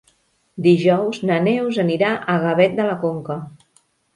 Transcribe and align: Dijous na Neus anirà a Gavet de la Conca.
Dijous 0.67 1.19
na 1.31 1.37
Neus 1.49 1.79
anirà 1.85 2.11
a 2.37 2.41
Gavet 2.47 2.77
de 2.81 2.89
la 2.91 2.99
Conca. 3.05 3.37